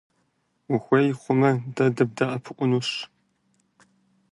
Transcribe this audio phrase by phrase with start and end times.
[0.73, 2.89] Ухуей хъумэ, дэ дыбдэӀэпыкъунщ.